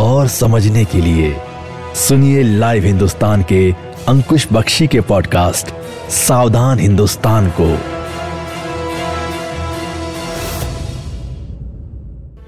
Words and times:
और 0.00 0.28
समझने 0.28 0.84
के 0.84 0.98
लिए 0.98 1.36
सुनिए 1.94 2.42
लाइव 2.42 2.84
हिंदुस्तान 2.84 3.42
के 3.42 3.72
अंकुश 4.08 4.48
बख्शी 4.52 4.86
के 4.86 5.00
पॉडकास्ट 5.00 5.74
सावधान 6.10 6.78
हिंदुस्तान 6.78 7.52
को। 7.60 7.78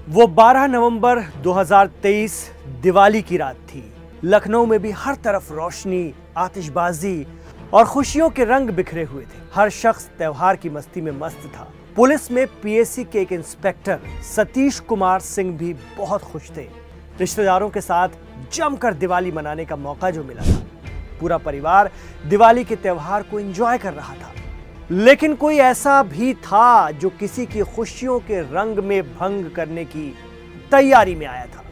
वो 0.09 0.27
12 0.27 0.67
नवंबर 0.67 1.21
2023 1.21 2.51
दिवाली 2.83 3.23
की 3.23 3.37
रात 3.37 3.55
थी। 3.55 3.93
लखनऊ 4.25 4.67
में 4.67 4.83
भी 4.83 4.91
हर 4.91 5.15
तरफ़ 5.15 5.53
रोशनी, 5.53 6.15
आतिशबाजी 6.37 7.27
और 7.73 7.85
खुशियों 7.85 8.31
के 8.31 8.45
रंग 8.45 8.71
बिखरे 8.71 9.03
हुए 9.03 9.23
थे। 9.23 9.43
हर 9.55 9.71
शख्स 9.71 10.05
त्योहार 10.19 10.57
की 10.57 10.71
मस्ती 10.71 11.01
में 11.01 11.13
मस्त 11.13 11.53
था। 11.57 11.69
पुलिस 11.97 12.33
में 12.33 12.47
पीएससी 12.47 13.05
के 13.05 13.21
एक 13.21 13.33
इंस्पेक्टर 13.33 13.99
सतीश 14.37 14.81
कुमार 14.81 15.21
सिंह 15.21 15.59
भी 15.59 15.75
बहुत 15.99 16.23
खुश 16.23 16.43
थे। 16.57 16.84
रिश्तेदारों 17.21 17.69
के 17.71 17.81
साथ 17.81 18.09
जमकर 18.53 18.95
दिवाली 18.95 19.33
मनाने 19.33 19.65
का 19.65 19.77
मौका 19.77 20.11
जो 20.11 20.25
मिला 20.25 20.43
था। 20.43 20.63
पूरा 21.21 21.39
परिवार 21.39 21.91
दिवाली 22.27 22.65
के 22.65 22.77
त्योहार 22.77 23.23
को 23.23 23.39
एंजॉय 23.41 23.79
कर 23.79 23.93
रहा 23.93 24.15
था। 24.15 24.33
लेकिन 24.91 25.35
कोई 25.35 25.57
ऐसा 25.57 26.03
भी 26.03 26.35
था 26.35 26.91
जो 26.91 27.09
किसी 27.11 27.47
की 27.47 27.61
खुशियों 27.61 28.19
के 28.21 28.41
रंग 28.41 28.79
में 28.79 29.03
भंग 29.03 29.51
करने 29.51 29.85
की 29.85 30.15
तैयारी 30.71 31.15
में 31.15 31.27
आया 31.27 31.47
था। 31.47 31.63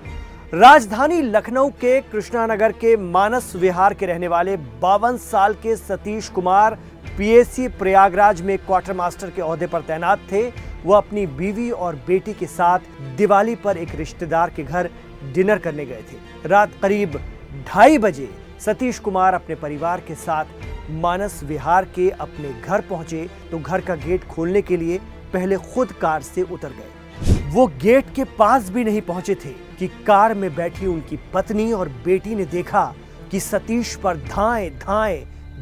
राजधानी 0.55 1.21
लखनऊ 1.23 1.69
के 1.71 2.01
कृष्णानगर 2.01 2.73
के 2.73 2.97
मानस 2.97 3.53
विहार 3.57 3.95
के 3.95 4.07
रहने 4.07 4.29
वाले 4.29 4.57
बावन 4.57 5.17
साल 5.17 5.55
के 5.55 5.77
सतीश 5.77 6.29
कुमार 6.29 6.79
पीएससी 7.19 7.69
प्रयागराज 7.69 8.43
में 8.43 8.59
क्वार्टर 8.59 8.93
मास्टर 8.93 9.31
के 9.31 9.43
अहदे 9.43 9.67
पर 9.67 9.81
तैनात 9.81 10.19
थे। 10.33 10.43
वो 10.85 10.95
अपनी 10.95 11.27
बीवी 11.27 11.71
और 11.71 11.97
बेटी 12.07 12.33
के 12.33 12.47
साथ 12.47 12.79
दिवाली 13.17 13.55
पर 13.55 13.77
एक 13.77 13.95
रिश्तेदार 13.95 14.51
के 14.51 14.63
घर 14.63 14.91
डिनर 15.35 15.59
करने 15.59 15.87
गए 15.87 16.03
थे। 16.03 16.49
रात 16.49 16.73
करीब 16.83 17.21
ढाई 17.67 17.99
बजे 17.99 18.29
सतीश 18.61 18.99
कुमार 18.99 19.35
अपने 19.35 19.55
परिवार 19.55 20.01
के 20.01 20.15
साथ 20.15 20.91
मानस 20.93 21.43
विहार 21.45 21.85
के 21.95 22.09
अपने 22.11 22.53
घर 22.61 22.81
पहुँचे 22.81 23.29
तो 23.51 23.59
घर 23.59 23.81
का 23.81 23.95
गेट 23.97 24.25
खोलने 24.25 24.63
के 24.63 24.77
लिए 24.77 24.99
पहले 25.33 25.57
खुद 25.67 25.93
कार 25.93 26.23
से 26.23 26.43
उतर 26.43 26.69
गए। 26.71 27.51
वो 27.51 27.67
गेट 27.83 28.15
के 28.15 28.25
पास 28.39 28.69
भी 28.71 28.85
नहीं 28.85 29.01
पहुँचे 29.03 29.35
थे 29.35 29.53
कि 29.79 29.89
कार 30.07 30.35
में 30.35 30.55
बैठी 30.55 30.87
उनकी 30.87 31.19
पत्नी 31.35 31.73
और 31.73 31.89
बेटी 32.05 32.35
ने 32.35 32.45
देखा 32.47 32.85
कि 33.31 33.41
सतीश 33.41 33.95
पर 33.97 34.17
धाए 34.19 34.69
धाए 34.81 35.17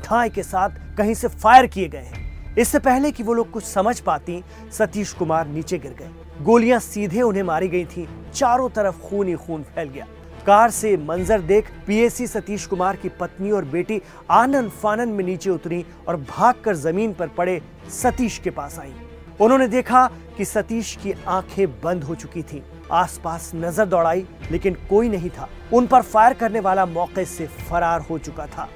धाए 0.05 0.29
के 0.29 0.43
साथ 0.43 0.97
कहीं 0.97 1.15
से 1.15 1.29
फायर 1.29 1.67
किए 1.67 1.89
गए 1.89 1.99
हैं। 1.99 2.55
इससे 2.59 2.79
पहले 2.79 3.11
कि 3.13 3.23
वो 3.23 3.35
लोग 3.35 3.51
कुछ 3.51 3.65
समझ 3.65 3.99
पाती, 4.01 4.43
सतीश 4.73 5.13
कुमार 5.13 5.47
नीचे 5.49 5.79
गिर 5.79 5.93
गए। 5.93 6.11
गोलियाँ 6.41 6.79
सीधे 6.81 7.23
उन्हें 7.23 7.43
मारी 7.43 7.69
गई 7.69 7.85
थी। 7.85 8.07
चारों 8.35 8.69
तरफ़ 8.69 9.01
खून 9.01 9.29
ही 9.29 9.35
खून 9.37 9.63
फैल 9.65 9.89
गया। 9.89 10.07
कार 10.47 10.71
से 10.71 10.97
मंजर 10.97 11.41
देख 11.41 11.71
पीएसी 11.87 12.27
सतीश 12.27 12.65
कुमार 12.67 12.97
की 12.97 13.09
पत्नी 13.09 13.51
और 13.51 13.65
बेटी 13.65 14.01
आनंद 14.31 14.71
फानन 14.73 15.09
में 15.09 15.25
नीचे 15.25 15.51
उतरी 15.51 15.85
और 16.09 16.17
भागकर 16.31 16.77
ज़मीन 16.77 17.13
पर 17.13 17.29
पड़े 17.29 17.61
सतीश 17.93 18.39
के 18.39 18.51
पास 18.51 18.79
आई। 18.79 18.93
उन्होंने 19.41 19.67
देखा 19.69 20.07
कि 20.37 20.45
सतीश 20.45 20.95
की 21.03 21.13
आँखें 21.29 21.67
बंद 21.81 22.05
हो 22.05 22.15
चुकी 22.15 22.43
थीं। 22.43 22.61
आसपास 22.93 23.51
नज़र 23.55 23.87
दौड़ाई, 23.87 24.25
लेकिन 24.51 24.77
कोई 24.91 25.09
नहीं 25.09 25.31
था। 25.31 25.49
उन 25.73 25.87
पर 25.87 26.03
फायर 26.03 26.33
करने 26.33 26.61
वाला 26.61 26.87
मौके 26.87 27.25
से 27.25 27.47
फरार 27.47 28.01
हो 28.01 28.19
चुका 28.19 28.47
था। 28.47 28.69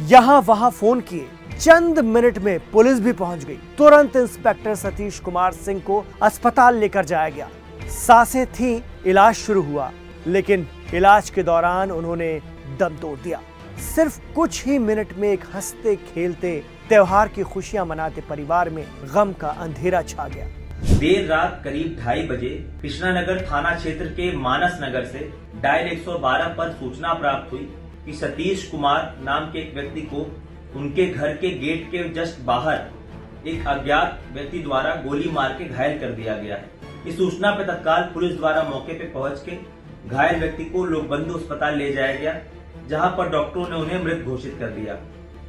यहाँ 0.00 0.40
वहाँ 0.40 0.70
फ़ोन 0.70 1.00
किए। 1.00 1.26
चंद 1.60 1.98
मिनट 1.98 2.38
में 2.38 2.58
पुलिस 2.70 3.00
भी 3.00 3.12
पहुँच 3.12 3.44
गई। 3.44 3.56
तुरंत 3.78 4.16
इंस्पेक्टर 4.16 4.74
सतीश 4.74 5.18
कुमार 5.20 5.52
सिंह 5.52 5.80
को 5.80 6.04
अस्पताल 6.22 6.76
लेकर 6.76 7.04
जाया 7.04 7.28
गया। 7.28 7.48
साँसें 7.88 8.46
थी, 8.46 8.82
इलाज 9.06 9.34
शुरू 9.34 9.62
हुआ, 9.62 9.90
लेकिन 10.26 10.66
इलाज 10.94 11.30
के 11.30 11.42
दौरान 11.42 11.90
उन्होंने 11.90 12.30
दम 12.78 12.96
तोड़ 12.96 13.18
दिया। 13.18 13.40
सिर्फ़ 13.84 14.20
कुछ 14.34 14.64
ही 14.66 14.78
मिनट 14.78 15.16
में 15.18 15.28
एक 15.28 15.44
हँसते 15.54 15.96
खेलते 16.04 16.56
त्योहार 16.88 17.28
की 17.28 17.42
खुशियाँ 17.44 17.86
मनाते 17.86 18.20
परिवार 18.20 18.70
में 18.70 18.84
गम 19.14 19.32
का 19.32 19.48
अंधेरा 19.48 20.02
छा 20.04 20.28
गया। 20.28 20.46
देर 20.98 21.26
रात 21.26 21.60
करीब 21.64 21.96
ढाई 22.00 22.22
बजे 22.22 22.56
कृष्णानगर 22.82 23.46
थाना 23.46 23.74
क्षेत्र 23.76 24.06
के 24.10 24.36
मानस 24.38 24.78
नगर 24.82 25.04
से 25.04 25.30
डायल 25.62 25.88
112 25.90 26.56
पर 26.58 26.72
सूचना 26.72 27.14
प्राप्त 27.14 27.52
हुई 27.52 27.68
कि 28.04 28.12
सतीश 28.12 28.66
कुमार 28.66 29.16
नाम 29.24 29.52
के 29.52 29.58
एक 29.58 29.74
व्यक्ति 29.74 30.00
को 30.12 30.30
उनके 30.76 31.06
घर 31.06 31.32
के 31.34 31.50
गेट 31.58 31.86
के 31.90 32.08
जस्ट 32.14 32.40
बाहर 32.44 33.48
एक 33.48 33.66
अज्ञात 33.66 34.20
व्यक्ति 34.32 34.58
द्वारा 34.58 34.94
गोली 35.02 35.30
मार 35.30 35.52
के 35.52 35.64
घायल 35.64 35.98
कर 35.98 36.10
दिया 36.12 36.36
गया 36.36 36.56
है। 36.56 36.76
इस 37.06 37.16
सूचना 37.18 37.50
पर 37.50 37.66
तत्काल 37.66 38.02
पुलिस 38.14 38.36
द्वारा 38.36 38.62
मौके 38.62 38.94
पर 38.94 39.12
पहुँच 39.12 39.42
के 39.42 39.56
घायल 40.08 40.38
व्यक्ति 40.40 40.64
को 40.64 40.84
लोकबंधु 40.84 41.34
अस्पताल 41.34 41.76
ले 41.78 41.92
जाया 41.92 42.14
गया, 42.14 42.34
जहाँ 42.88 43.10
पर 43.18 43.28
डॉक्टरों 43.30 43.68
ने 43.68 43.76
उन्हें 43.76 44.02
मृत 44.04 44.24
घोषित 44.24 44.56
कर 44.60 44.70
दिया। 44.70 44.94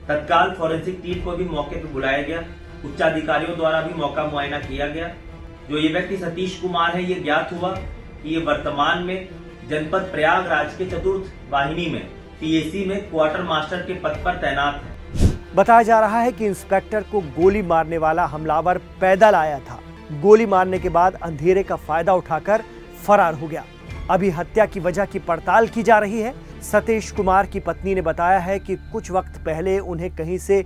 तत्काल 0.08 0.52
फॉरेंसिक 0.52 1.00
टीम 1.04 1.24
को 1.24 1.32
भी 1.32 1.46
मौके 1.46 1.76
पर 1.76 1.92
बुलाया 1.94 2.22
गया। 2.22 2.44
उच्च 2.86 3.02
अधिकारियों 3.02 3.56
द्वारा 3.58 3.82
भी 3.82 3.94
मौका 3.94 4.24
मुआयना 4.24 4.60
किया 4.60 4.88
गया। 4.88 5.08
जो 5.70 5.78
ये 5.78 5.90
व्यक्ति 5.90 6.18
सतीश 6.18 6.60
कुमार 6.60 6.96
है, 6.96 7.04
ये 7.04 7.16
ज्ञात 7.16 7.54
हुआ 7.54 7.72
कि 8.24 8.30
ये 8.30 8.42
वर्तमान 8.42 9.04
में 9.04 9.28
जनपद 9.70 10.10
प्रयागराज 10.12 10.76
के 10.78 10.86
चतुर्थ 10.88 11.52
वाहिनी 11.52 11.86
में, 11.88 12.02
पीएसी 12.40 12.86
में 12.86 13.10
क्वार्टर 13.10 13.44
मास्टर 13.44 13.82
के 13.82 13.94
पद 13.96 14.22
पर 14.26 14.38
तैनात 14.38 14.82
है। 14.84 14.89
बताया 15.56 15.82
जा 15.82 16.00
रहा 16.00 16.20
है 16.20 16.32
कि 16.32 16.46
इंस्पेक्टर 16.46 17.04
को 17.04 17.20
गोली 17.38 17.62
मारने 17.62 17.98
वाला 17.98 18.26
हमलावर 18.26 18.78
पैदल 19.02 19.36
आया 19.36 19.60
था। 19.60 19.80
गोली 20.22 20.46
मारने 20.46 20.80
के 20.80 20.90
बाद 20.90 21.16
अंधेरे 21.16 21.64
का 21.64 21.76
फ़ायदा 21.76 22.14
उठाकर 22.14 22.64
फरार 23.06 23.34
हो 23.34 23.48
गया। 23.48 23.64
अभी 24.12 24.30
हत्या 24.30 24.66
की 24.66 24.80
वजह 24.80 25.06
की 25.06 25.20
पड़ताल 25.20 25.68
की 25.68 25.84
जा 25.84 25.98
रही 26.00 26.22
है। 26.22 26.34
सतीश 26.62 27.12
कुमार 27.12 27.46
की 27.46 27.60
पत्नी 27.60 27.96
ने 27.96 28.02
बताया 28.02 28.40
है 28.40 28.60
कि 28.60 28.76
कुछ 28.92 29.12
वक्त 29.12 29.42
पहले 29.46 29.78
उन्हें 29.80 30.16
कहीं 30.16 30.38
से 30.38 30.64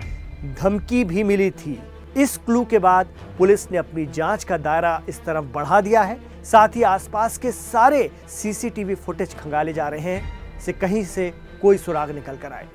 धमकी 0.61 1.03
भी 1.03 1.23
मिली 1.23 1.49
थी। 1.51 1.79
इस 2.17 2.37
क्लू 2.37 2.65
के 2.65 2.79
बाद 2.79 3.15
पुलिस 3.37 3.71
ने 3.71 3.77
अपनी 3.77 4.05
जाँच 4.05 4.43
का 4.43 4.57
दायरा 4.57 5.01
इस 5.09 5.23
तरफ़ 5.25 5.45
बढ़ा 5.45 5.81
दिया 5.81 6.01
है। 6.01 6.19
साथ 6.43 6.75
ही 6.75 6.83
आसपास 6.83 7.37
के 7.37 7.51
सारे 7.51 8.09
सीसीटीवी 8.29 8.95
फुटेज 8.95 9.35
खंगाले 9.35 9.73
जा 9.73 9.87
रहे 9.87 9.99
हैं। 9.99 10.59
से 10.59 10.73
कहीं 10.73 11.03
से 11.05 11.33
कोई 11.61 11.77
सुराग 11.77 12.11
निकल 12.11 12.37
कर 12.37 12.53
आए। 12.53 12.67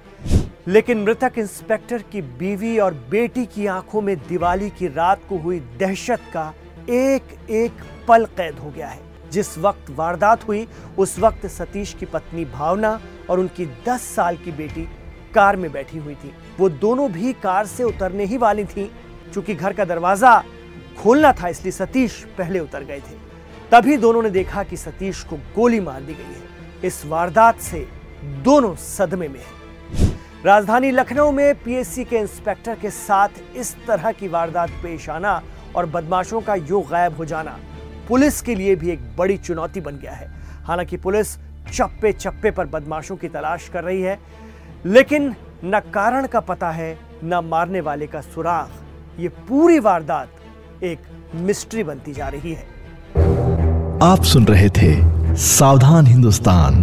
लेकिन 0.68 1.02
मृतक 1.02 1.32
इंस्पेक्टर 1.38 2.02
की 2.02 2.20
बीवी 2.22 2.78
और 2.78 2.94
बेटी 3.10 3.44
की 3.46 3.66
आँखों 3.66 4.00
में 4.00 4.16
दिवाली 4.18 4.68
की 4.70 4.88
रात 4.88 5.20
को 5.28 5.36
हुई 5.38 5.60
दहशत 5.78 6.20
का 6.32 6.52
एक 6.90 7.50
एक 7.50 7.82
पल 8.08 8.24
कैद 8.36 8.58
हो 8.58 8.70
गया 8.70 8.88
है। 8.88 9.30
जिस 9.30 9.56
वक्त 9.58 9.90
वारदात 9.90 10.46
हुई, 10.48 10.66
उस 10.98 11.18
वक्त 11.18 11.46
सतीश 11.46 11.94
की 11.94 12.06
पत्नी 12.06 12.44
भावना 12.44 13.00
और 13.30 13.40
उनकी 13.40 13.66
10 13.86 14.02
साल 14.16 14.36
की 14.36 14.52
बेटी 14.52 14.86
कार 15.34 15.56
में 15.56 15.70
बैठी 15.72 15.98
हुई 15.98 16.14
थी। 16.14 16.32
वो 16.58 16.68
दोनों 16.68 17.10
भी 17.12 17.32
कार 17.32 17.66
से 17.66 17.84
उतरने 17.84 18.24
ही 18.24 18.36
वाली 18.36 18.64
थी 18.64 18.84
क्योंकि 19.32 19.54
घर 19.54 19.72
का 19.72 19.84
दरवाज़ा 19.84 20.42
खोलना 21.02 21.32
था, 21.32 21.48
इसलिए 21.48 21.72
सतीश 21.72 22.24
पहले 22.38 22.60
उतर 22.60 22.84
गए 22.84 23.00
थे। 23.00 23.16
तभी 23.72 23.96
दोनों 23.96 24.22
ने 24.22 24.30
देखा 24.30 24.62
कि 24.62 24.76
सतीश 24.76 25.22
को 25.22 25.36
गोली 25.36 25.80
मार 25.80 26.00
दी 26.00 26.14
गई 26.14 26.34
है। 26.34 26.86
इस 26.86 27.04
वारदात 27.06 27.60
से 27.60 27.86
दोनों 28.44 28.74
सदमे 28.74 29.28
में 29.28 29.40
हैं। 29.40 29.56
राजधानी 30.44 30.90
लखनऊ 30.90 31.30
में 31.32 31.54
पीएससी 31.54 32.04
के 32.04 32.16
इंस्पेक्टर 32.16 32.74
के 32.74 32.90
साथ 32.90 33.28
इस 33.56 33.74
तरह 33.86 34.12
की 34.12 34.28
वारदात 34.28 34.70
पेश 34.82 35.08
आना 35.08 35.42
और 35.76 35.86
बदमाशों 35.86 36.40
का 36.40 36.54
योग 36.54 36.88
गायब 36.88 37.16
हो 37.16 37.24
जाना 37.24 37.56
पुलिस 38.08 38.40
के 38.42 38.54
लिए 38.54 38.74
भी 38.76 38.90
एक 38.90 39.00
बड़ी 39.16 39.36
चुनौती 39.36 39.80
बन 39.80 39.96
गया 39.96 40.12
है। 40.12 40.30
हालाँकि 40.64 40.96
पुलिस 40.96 41.34
चप्पे 41.72 42.12
चप्पे 42.12 42.50
पर 42.50 42.66
बदमाशों 42.66 43.16
की 43.16 43.28
तलाश 43.28 43.68
कर 43.68 43.84
रही 43.84 44.00
है, 44.02 44.18
लेकिन 44.86 45.34
न 45.64 45.80
कारण 45.94 46.26
का 46.26 46.40
पता 46.40 46.70
है, 46.70 46.98
न 47.24 47.40
मारने 47.44 47.80
वाले 47.80 48.06
का 48.06 48.20
सुराग। 48.20 49.20
ये 49.20 49.28
पूरी 49.28 49.78
वारदात 49.78 50.84
एक 50.84 50.98
मिस्ट्री 51.34 51.84
बनती 51.84 52.12
जा 52.12 52.28
रही 52.28 52.52
है। 52.52 52.66
आप 54.02 54.22
सुन 54.22 54.44
रहे 54.44 54.68
थे 54.68 54.94
सावधान 55.36 56.06
हिंदुस्तान। 56.06 56.82